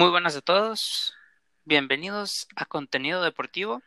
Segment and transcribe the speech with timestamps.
[0.00, 1.12] Muy buenas a todos,
[1.66, 3.82] bienvenidos a Contenido Deportivo.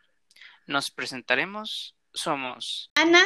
[0.64, 3.24] Nos presentaremos, somos Ana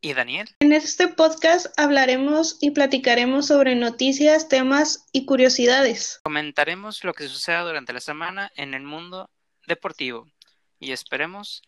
[0.00, 0.48] y Daniel.
[0.60, 6.20] En este podcast hablaremos y platicaremos sobre noticias, temas y curiosidades.
[6.22, 9.28] Comentaremos lo que suceda durante la semana en el mundo
[9.66, 10.28] deportivo
[10.78, 11.62] y esperemos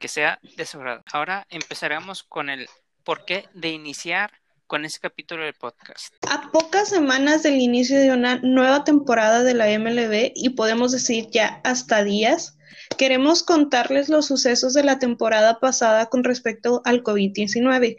[0.00, 1.04] que sea de su agrado.
[1.12, 2.68] Ahora empezaremos con el
[3.04, 6.14] porqué de iniciar con ese capítulo del podcast.
[6.30, 11.28] A pocas semanas del inicio de una nueva temporada de la MLB y podemos decir
[11.30, 12.56] ya hasta días,
[12.96, 17.96] queremos contarles los sucesos de la temporada pasada con respecto al COVID-19,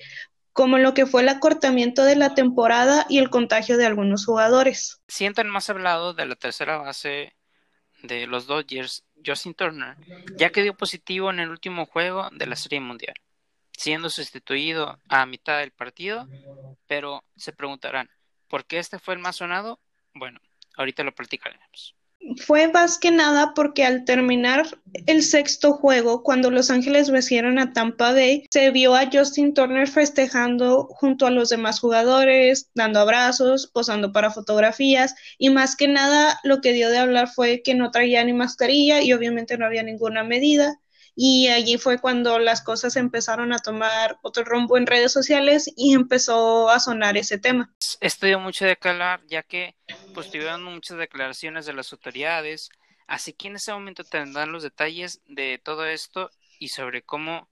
[0.54, 5.02] como lo que fue el acortamiento de la temporada y el contagio de algunos jugadores.
[5.08, 7.36] Sientan más hablado de la tercera base
[8.04, 9.98] de los Dodgers, Justin Turner,
[10.38, 13.16] ya que dio positivo en el último juego de la Serie Mundial
[13.78, 16.28] siendo sustituido a mitad del partido,
[16.88, 18.10] pero se preguntarán,
[18.48, 19.80] ¿por qué este fue el más sonado?
[20.14, 20.40] Bueno,
[20.78, 21.96] ahorita lo platicaremos.
[22.38, 24.66] Fue más que nada porque al terminar
[25.06, 29.88] el sexto juego, cuando Los Ángeles vencieron a Tampa Bay, se vio a Justin Turner
[29.88, 36.40] festejando junto a los demás jugadores, dando abrazos, posando para fotografías y más que nada
[36.44, 39.84] lo que dio de hablar fue que no traía ni mascarilla y obviamente no había
[39.84, 40.80] ninguna medida
[41.16, 45.94] y allí fue cuando las cosas empezaron a tomar otro rumbo en redes sociales y
[45.94, 47.74] empezó a sonar ese tema.
[48.02, 49.76] Esto dio mucho de calar ya que
[50.14, 52.70] pues tuvieron muchas declaraciones de las autoridades,
[53.08, 57.50] así que en ese momento tendrán los detalles de todo esto y sobre cómo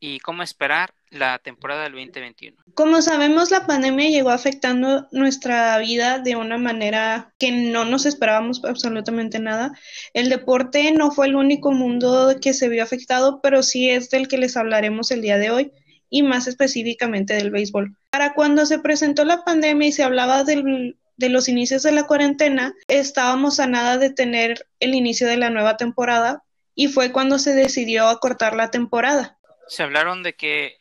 [0.00, 2.56] y cómo esperar la temporada del 2021.
[2.74, 8.62] Como sabemos, la pandemia llegó afectando nuestra vida de una manera que no nos esperábamos
[8.64, 9.72] absolutamente nada.
[10.12, 14.28] El deporte no fue el único mundo que se vio afectado, pero sí es del
[14.28, 15.72] que les hablaremos el día de hoy
[16.10, 17.96] y más específicamente del béisbol.
[18.10, 22.06] Para cuando se presentó la pandemia y se hablaba del, de los inicios de la
[22.06, 26.42] cuarentena, estábamos a nada de tener el inicio de la nueva temporada
[26.74, 29.35] y fue cuando se decidió acortar la temporada.
[29.68, 30.78] Se hablaron de que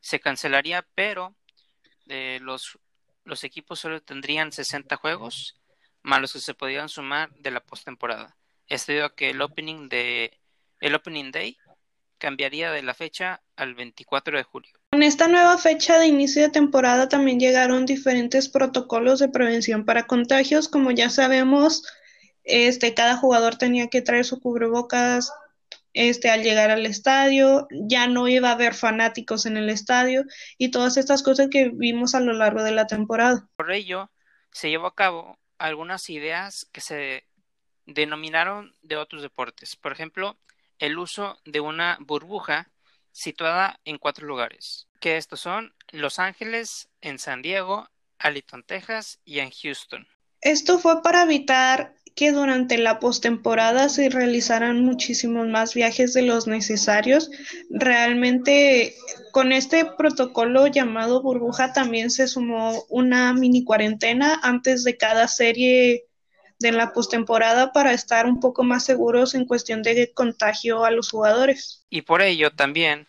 [0.00, 1.34] se cancelaría, pero
[2.06, 2.78] de los,
[3.24, 5.60] los equipos solo tendrían 60 juegos,
[6.02, 8.36] más los que se podían sumar de la postemporada.
[8.66, 10.38] Esto debido a que el opening de
[10.80, 11.56] el opening day
[12.18, 14.72] cambiaría de la fecha al 24 de julio.
[14.90, 20.06] Con esta nueva fecha de inicio de temporada también llegaron diferentes protocolos de prevención para
[20.06, 21.84] contagios, como ya sabemos,
[22.44, 25.32] este cada jugador tenía que traer su cubrebocas
[25.98, 30.22] este, al llegar al estadio, ya no iba a haber fanáticos en el estadio
[30.56, 33.48] y todas estas cosas que vimos a lo largo de la temporada.
[33.56, 34.08] Por ello,
[34.52, 37.26] se llevó a cabo algunas ideas que se
[37.84, 39.74] denominaron de otros deportes.
[39.74, 40.38] Por ejemplo,
[40.78, 42.70] el uso de una burbuja
[43.10, 47.88] situada en cuatro lugares, que estos son Los Ángeles, en San Diego,
[48.18, 50.06] Alton, Texas y en Houston.
[50.40, 56.48] Esto fue para evitar que durante la postemporada se realizaran muchísimos más viajes de los
[56.48, 57.30] necesarios.
[57.70, 58.96] Realmente
[59.30, 66.06] con este protocolo llamado burbuja también se sumó una mini cuarentena antes de cada serie
[66.58, 71.12] de la postemporada para estar un poco más seguros en cuestión de contagio a los
[71.12, 71.86] jugadores.
[71.88, 73.06] Y por ello también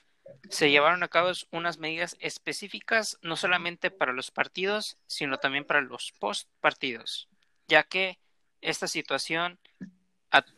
[0.52, 5.82] se llevaron a cabo unas medidas específicas no solamente para los partidos, sino también para
[5.82, 7.28] los post partidos,
[7.68, 8.20] ya que
[8.62, 9.60] esta situación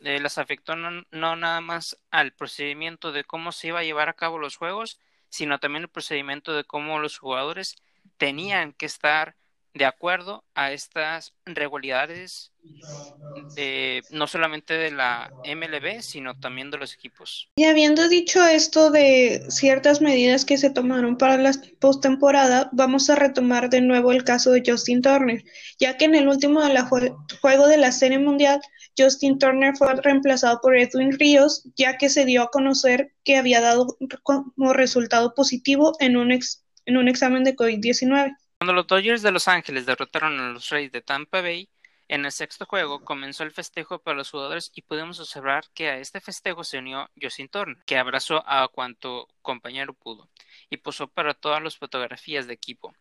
[0.00, 4.14] eh, las afectó no, nada más al procedimiento de cómo se iba a llevar a
[4.14, 7.76] cabo los juegos, sino también el procedimiento de cómo los jugadores
[8.18, 9.36] tenían que estar
[9.74, 12.52] de acuerdo a estas regularidades
[13.56, 17.48] de, no solamente de la MLB, sino también de los equipos.
[17.56, 23.16] Y habiendo dicho esto de ciertas medidas que se tomaron para la postemporada, vamos a
[23.16, 25.42] retomar de nuevo el caso de Justin Turner,
[25.78, 26.60] ya que en el último
[27.40, 28.60] juego de la Serie Mundial,
[28.96, 33.60] Justin Turner fue reemplazado por Edwin Ríos, ya que se dio a conocer que había
[33.60, 38.36] dado como resultado positivo en un, en un examen de COVID-19.
[38.62, 41.68] Cuando los Dodgers de Los Ángeles derrotaron a los Rays de Tampa Bay,
[42.06, 45.98] en el sexto juego comenzó el festejo para los jugadores y pudimos observar que a
[45.98, 50.30] este festejo se unió Justin Turner, que abrazó a cuanto compañero pudo
[50.70, 52.94] y posó para todas las fotografías de equipo.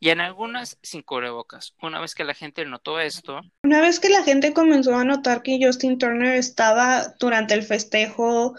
[0.00, 1.74] Y en algunas sin cubrebocas.
[1.82, 3.42] Una vez que la gente notó esto.
[3.64, 8.56] Una vez que la gente comenzó a notar que Justin Turner estaba durante el festejo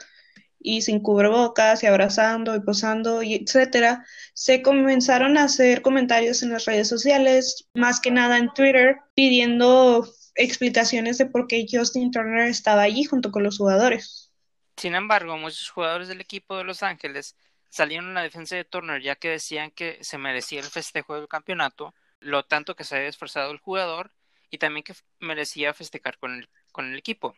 [0.64, 6.52] y sin cubrebocas y abrazando y posando y etcétera, se comenzaron a hacer comentarios en
[6.52, 12.48] las redes sociales, más que nada en Twitter, pidiendo explicaciones de por qué Justin Turner
[12.48, 14.32] estaba allí junto con los jugadores.
[14.78, 17.36] Sin embargo, muchos jugadores del equipo de Los Ángeles
[17.70, 21.28] salieron en la defensa de Turner ya que decían que se merecía el festejo del
[21.28, 24.12] campeonato, lo tanto que se había esforzado el jugador
[24.50, 27.36] y también que merecía festejar con el, con el equipo.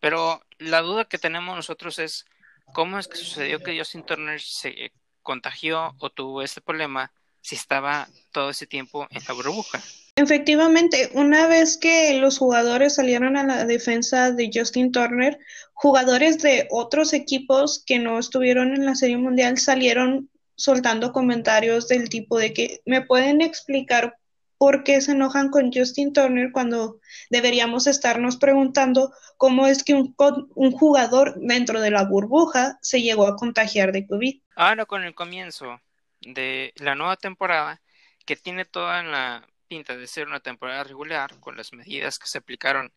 [0.00, 2.26] Pero la duda que tenemos nosotros es
[2.72, 8.08] cómo es que sucedió que Justin Turner se contagió o tuvo este problema si estaba
[8.32, 9.80] todo ese tiempo en la burbuja.
[10.16, 15.38] Efectivamente, una vez que los jugadores salieron a la defensa de Justin Turner,
[15.74, 22.08] jugadores de otros equipos que no estuvieron en la Serie Mundial salieron soltando comentarios del
[22.08, 24.16] tipo de que me pueden explicar
[24.58, 27.00] por qué se enojan con Justin Turner cuando
[27.30, 30.14] deberíamos estarnos preguntando cómo es que un,
[30.54, 34.40] un jugador dentro de la burbuja se llegó a contagiar de COVID.
[34.56, 35.80] Ahora con el comienzo
[36.20, 37.80] de la nueva temporada,
[38.24, 42.38] que tiene toda la pinta de ser una temporada regular con las medidas que se
[42.38, 42.92] aplicaron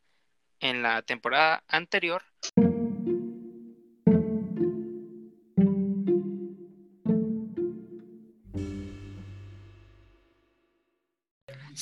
[0.59, 2.23] en la temporada anterior.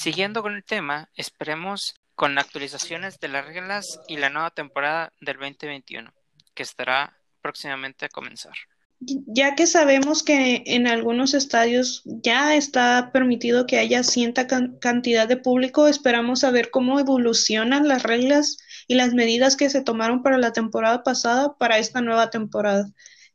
[0.07, 5.35] Siguiendo con el tema, esperemos con actualizaciones de las reglas y la nueva temporada del
[5.35, 6.13] 2021,
[6.53, 8.53] que estará próximamente a comenzar.
[9.01, 14.47] Ya que sabemos que en algunos estadios ya está permitido que haya cierta
[14.79, 20.23] cantidad de público, esperamos saber cómo evolucionan las reglas y las medidas que se tomaron
[20.23, 22.85] para la temporada pasada para esta nueva temporada,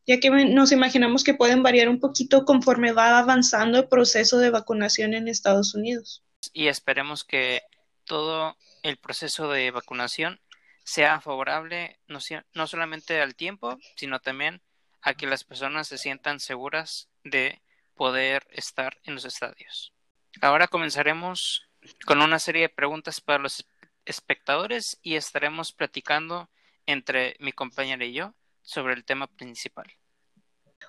[0.07, 4.49] ya que nos imaginamos que pueden variar un poquito conforme va avanzando el proceso de
[4.49, 6.23] vacunación en Estados Unidos
[6.53, 7.62] y esperemos que
[8.05, 10.41] todo el proceso de vacunación
[10.85, 12.19] sea favorable no,
[12.55, 14.61] no solamente al tiempo, sino también
[15.00, 17.61] a que las personas se sientan seguras de
[17.94, 19.93] poder estar en los estadios.
[20.41, 21.69] Ahora comenzaremos
[22.06, 23.67] con una serie de preguntas para los
[24.05, 26.49] espectadores y estaremos platicando
[26.87, 29.93] entre mi compañera y yo sobre el tema principal.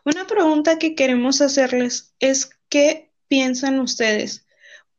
[0.05, 4.42] Una pregunta que queremos hacerles es ¿qué piensan ustedes?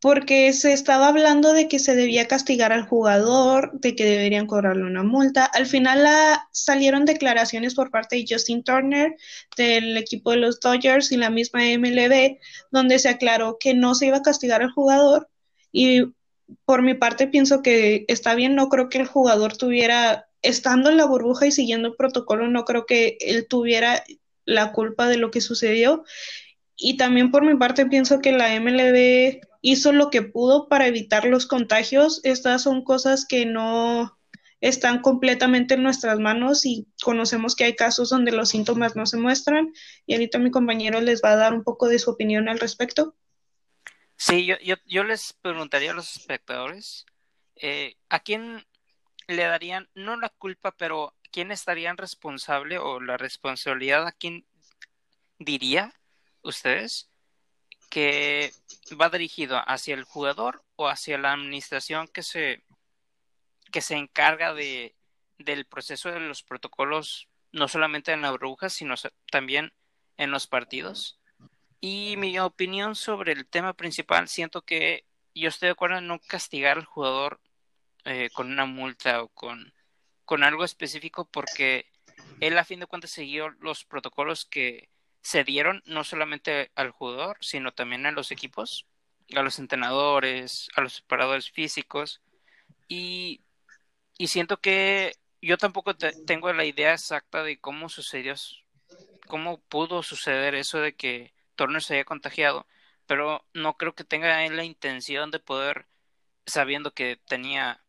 [0.05, 4.85] Porque se estaba hablando de que se debía castigar al jugador, de que deberían cobrarle
[4.85, 5.47] una multa.
[5.47, 6.07] Al final
[6.51, 9.17] salieron declaraciones por parte de Justin Turner
[9.57, 12.37] del equipo de los Dodgers y la misma MLB,
[12.71, 15.31] donde se aclaró que no se iba a castigar al jugador
[15.73, 16.03] y
[16.67, 20.99] por mi parte pienso que está bien, no creo que el jugador tuviera, estando en
[20.99, 24.05] la burbuja y siguiendo el protocolo, no creo que él tuviera
[24.45, 26.05] la culpa de lo que sucedió.
[26.77, 31.25] Y también por mi parte pienso que la MLB hizo lo que pudo para evitar
[31.25, 32.21] los contagios.
[32.25, 34.19] Estas son cosas que no
[34.61, 39.19] están completamente en nuestras manos y conocemos que hay casos donde los síntomas no se
[39.19, 39.73] muestran
[40.07, 43.15] y ahorita mi compañero les va a dar un poco de su opinión al respecto.
[44.17, 44.57] Sí, yo,
[44.87, 47.05] yo, les preguntaría a los espectadores,
[47.57, 48.65] eh, ¿a quién
[49.27, 54.47] le darían, no la culpa, pero quién estarían responsable o la responsabilidad a quién
[55.39, 55.93] diría
[56.45, 57.11] ustedes
[57.91, 58.53] que
[59.01, 62.63] va dirigido hacia el jugador o hacia la administración que se
[63.73, 64.95] que se encarga de
[65.39, 68.95] del proceso de los protocolos no solamente en la bruja sino
[69.31, 69.73] también
[70.17, 71.19] en los partidos
[71.81, 75.05] y mi opinión sobre el tema principal siento que
[75.35, 77.41] yo estoy de acuerdo en no castigar al jugador
[78.05, 79.73] eh, con una multa o con
[80.25, 81.87] con algo específico porque
[82.41, 84.89] él a fin de cuentas siguió los protocolos que
[85.25, 88.87] se dieron no solamente al jugador, sino también a los equipos,
[89.35, 92.21] a los entrenadores, a los separadores físicos.
[92.89, 93.41] Y,
[94.19, 98.35] y siento que yo tampoco tengo la idea exacta de cómo sucedió,
[99.27, 102.67] cómo pudo suceder eso de que Turner se haya contagiado,
[103.07, 105.87] pero no creo que tenga la intención de poder,
[106.45, 107.83] sabiendo que tenía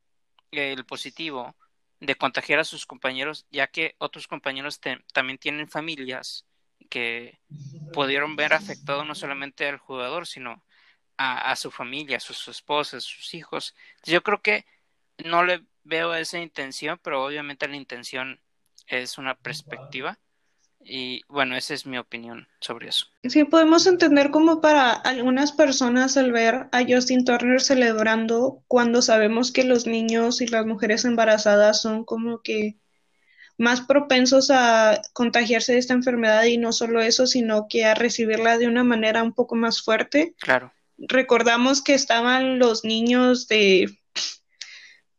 [0.51, 1.53] el positivo,
[1.99, 4.79] de contagiar a sus compañeros, ya que otros compañeros
[5.11, 6.45] también tienen familias
[6.85, 7.39] que
[7.93, 10.63] pudieron ver afectado no solamente al jugador, sino
[11.17, 13.73] a, su familia, a sus esposas, sus hijos.
[14.03, 14.65] Yo creo que
[15.23, 18.39] no le veo esa intención, pero obviamente la intención
[18.87, 20.19] es una perspectiva.
[20.87, 23.07] Y bueno, esa es mi opinión sobre eso.
[23.23, 29.51] Sí, podemos entender como para algunas personas el ver a Justin Turner celebrando cuando sabemos
[29.51, 32.77] que los niños y las mujeres embarazadas son como que
[33.57, 38.57] más propensos a contagiarse de esta enfermedad y no solo eso, sino que a recibirla
[38.57, 40.35] de una manera un poco más fuerte.
[40.39, 40.73] Claro.
[40.97, 43.97] Recordamos que estaban los niños de,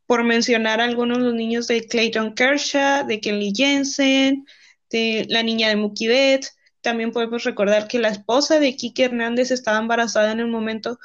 [0.07, 4.47] por mencionar algunos, los niños de Clayton Kershaw, de Kelly Jensen,
[4.91, 6.57] de la niña de Mookie Betts.
[6.81, 10.99] También podemos recordar que la esposa de Kike Hernández estaba embarazada en el momento.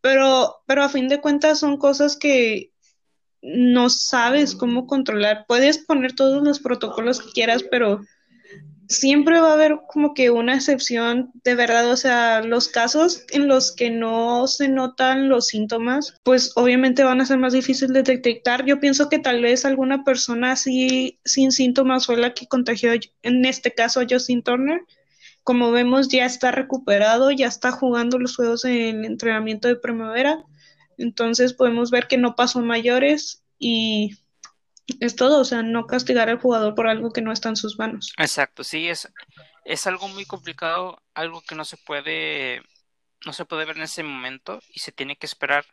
[0.00, 2.72] Pero, pero a fin de cuentas son cosas que
[3.42, 5.44] no sabes cómo controlar.
[5.48, 8.00] Puedes poner todos los protocolos que quieras, pero
[8.90, 13.46] siempre va a haber como que una excepción de verdad, o sea, los casos en
[13.46, 18.02] los que no se notan los síntomas, pues obviamente van a ser más difíciles de
[18.02, 18.66] detectar.
[18.66, 22.90] Yo pienso que tal vez alguna persona así sin síntomas fue la que contagió,
[23.22, 24.80] en este caso Justin Turner.
[25.44, 30.44] Como vemos, ya está recuperado, ya está jugando los juegos en entrenamiento de primavera.
[31.00, 34.18] Entonces podemos ver que no pasó mayores y
[35.00, 37.78] es todo, o sea, no castigar al jugador por algo que no está en sus
[37.78, 38.12] manos.
[38.18, 39.08] Exacto, sí, es,
[39.64, 42.62] es algo muy complicado, algo que no se puede,
[43.24, 45.64] no se puede ver en ese momento y se tiene que esperar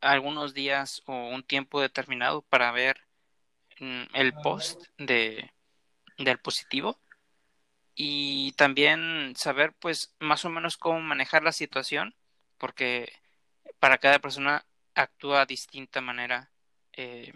[0.00, 2.96] algunos días o un tiempo determinado para ver
[3.80, 5.52] mm, el post de
[6.18, 6.98] del positivo
[7.94, 12.14] y también saber pues más o menos cómo manejar la situación
[12.58, 13.12] porque
[13.78, 14.64] para cada persona
[14.94, 16.50] actúa de distinta manera
[16.92, 17.32] eh,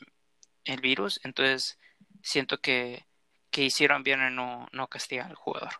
[0.64, 1.78] el virus, entonces
[2.22, 3.06] siento que,
[3.50, 5.72] que hicieron bien en no, no castigar al jugador.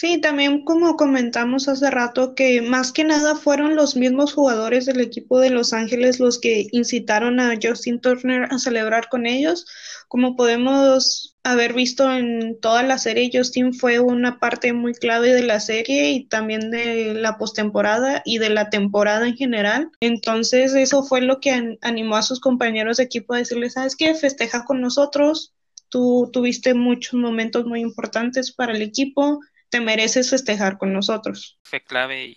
[0.00, 4.98] Sí, también como comentamos hace rato que más que nada fueron los mismos jugadores del
[4.98, 9.66] equipo de Los Ángeles los que incitaron a Justin Turner a celebrar con ellos.
[10.08, 15.42] Como podemos haber visto en toda la serie, Justin fue una parte muy clave de
[15.42, 19.90] la serie y también de la postemporada y de la temporada en general.
[20.00, 24.14] Entonces eso fue lo que animó a sus compañeros de equipo a decirles, ¿sabes qué?
[24.14, 25.52] Festeja con nosotros.
[25.90, 29.40] Tú tuviste muchos momentos muy importantes para el equipo
[29.70, 31.58] te mereces festejar con nosotros.
[31.62, 32.34] Fue clave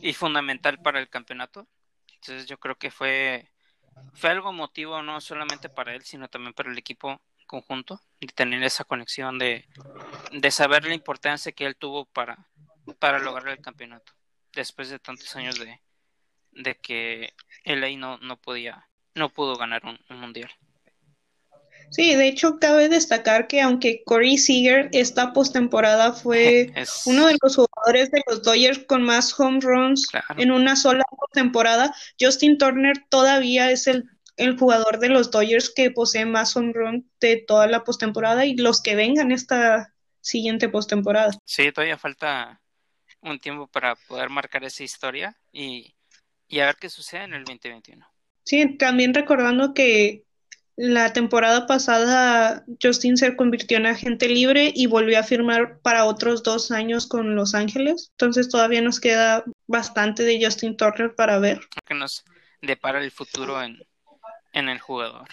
[0.00, 1.68] y, fundamental para el campeonato.
[2.14, 3.50] Entonces yo creo que fue,
[4.14, 8.62] fue algo motivo no solamente para él, sino también para el equipo conjunto, de tener
[8.62, 9.68] esa conexión, de,
[10.32, 12.48] de saber la importancia que él tuvo para,
[12.98, 14.12] para lograr el campeonato,
[14.52, 15.80] después de tantos años de,
[16.52, 20.50] de que él ahí no, no podía, no pudo ganar un mundial.
[21.90, 26.72] Sí, de hecho cabe destacar que aunque Corey Seager esta postemporada fue
[27.06, 31.94] uno de los jugadores de los Dodgers con más home runs en una sola postemporada,
[32.20, 34.04] Justin Turner todavía es el,
[34.36, 38.56] el, jugador de los Dodgers que posee más home runs de toda la postemporada y
[38.56, 41.32] los que vengan esta siguiente postemporada.
[41.44, 42.60] Sí, todavía falta
[43.20, 45.94] un tiempo para poder marcar esa historia y,
[46.48, 48.06] y a ver qué sucede en el 2021.
[48.44, 50.24] Sí, también recordando que
[50.76, 56.42] la temporada pasada Justin se convirtió en agente libre y volvió a firmar para otros
[56.42, 58.10] dos años con Los Ángeles.
[58.12, 61.60] Entonces todavía nos queda bastante de Justin Turner para ver.
[61.86, 62.24] Que nos
[62.60, 63.78] depara el futuro en,
[64.52, 65.28] en el jugador.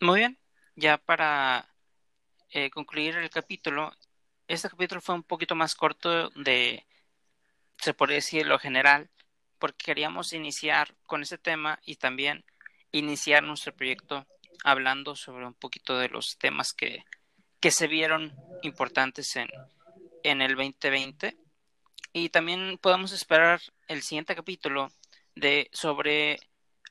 [0.00, 0.38] Muy bien,
[0.74, 1.68] ya para
[2.50, 3.92] eh, concluir el capítulo,
[4.48, 6.84] este capítulo fue un poquito más corto de
[7.82, 9.10] se podría decir lo general,
[9.58, 12.44] porque queríamos iniciar con ese tema y también
[12.92, 14.24] iniciar nuestro proyecto
[14.62, 17.04] hablando sobre un poquito de los temas que,
[17.58, 19.48] que se vieron importantes en,
[20.22, 21.36] en el 2020
[22.12, 24.92] y también podemos esperar el siguiente capítulo
[25.34, 26.38] de sobre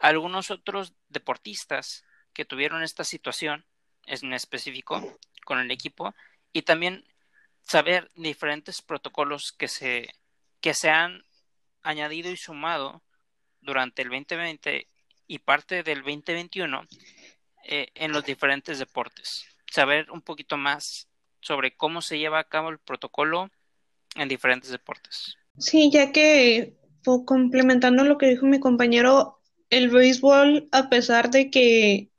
[0.01, 3.65] algunos otros deportistas que tuvieron esta situación
[4.07, 6.13] en específico con el equipo
[6.51, 7.05] y también
[7.61, 10.13] saber diferentes protocolos que se
[10.61, 11.23] que se han
[11.81, 13.03] añadido y sumado
[13.59, 14.87] durante el 2020
[15.27, 16.87] y parte del 2021
[17.65, 19.45] eh, en los diferentes deportes.
[19.69, 21.07] Saber un poquito más
[21.39, 23.49] sobre cómo se lleva a cabo el protocolo
[24.15, 25.35] en diferentes deportes.
[25.57, 26.75] Sí, ya que
[27.25, 32.10] complementando lo que dijo mi compañero, el béisbol, a pesar de que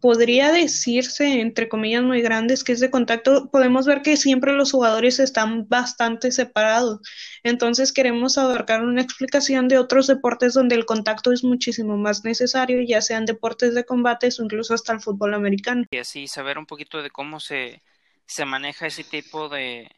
[0.00, 4.72] podría decirse, entre comillas muy grandes, que es de contacto, podemos ver que siempre los
[4.72, 7.00] jugadores están bastante separados.
[7.42, 12.80] Entonces queremos abarcar una explicación de otros deportes donde el contacto es muchísimo más necesario,
[12.82, 15.84] ya sean deportes de combate o incluso hasta el fútbol americano.
[15.90, 17.82] Y así saber un poquito de cómo se,
[18.26, 19.90] se maneja ese tipo de,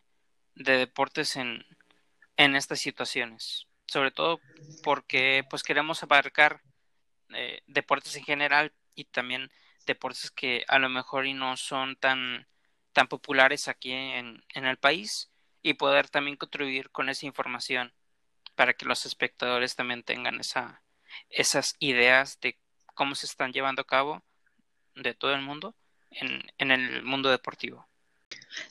[0.55, 1.65] de deportes en,
[2.37, 3.67] en estas situaciones.
[3.87, 4.41] Sobre todo
[4.83, 6.61] porque pues queremos abarcar
[7.35, 9.51] eh, deportes en general y también
[9.87, 12.47] deportes que a lo mejor y no son tan,
[12.93, 15.31] tan populares aquí en, en el país
[15.63, 17.93] y poder también contribuir con esa información
[18.55, 20.83] para que los espectadores también tengan esa,
[21.31, 22.59] esas ideas de
[22.95, 24.23] cómo se están llevando a cabo
[24.95, 25.75] de todo el mundo
[26.11, 27.87] en, en el mundo deportivo.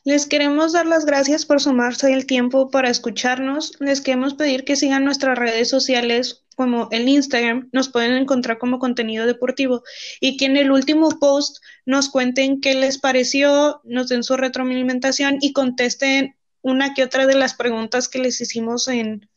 [0.04, 3.80] Les queremos dar las gracias por sumarse el tiempo para escucharnos.
[3.80, 8.80] Les queremos pedir que sigan nuestras redes sociales como el Instagram, nos pueden encontrar como
[8.80, 9.84] contenido deportivo
[10.20, 15.38] y que en el último post nos cuenten qué les pareció, nos den su retroalimentación
[15.42, 19.30] y contesten una que otra de las preguntas que les hicimos en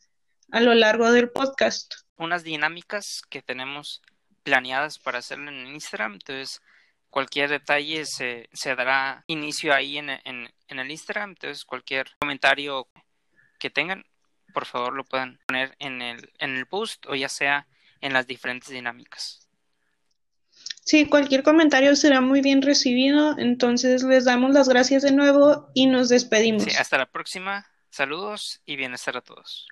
[0.51, 1.93] a lo largo del podcast.
[2.17, 4.01] unas dinámicas que tenemos
[4.43, 6.13] planeadas para hacerlo en Instagram.
[6.13, 6.61] Entonces,
[7.09, 11.31] cualquier detalle se, se dará inicio ahí en, en, en, el Instagram.
[11.31, 12.87] Entonces, cualquier comentario
[13.59, 14.05] que tengan,
[14.53, 17.67] por favor lo puedan poner en el, en el post o ya sea
[18.01, 19.49] en las diferentes dinámicas.
[20.83, 23.37] Sí, cualquier comentario será muy bien recibido.
[23.37, 26.63] Entonces, les damos las gracias de nuevo y nos despedimos.
[26.63, 27.67] Sí, hasta la próxima.
[27.91, 29.67] Saludos y bienestar a todos.